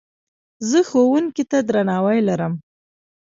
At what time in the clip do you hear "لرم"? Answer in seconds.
2.27-2.53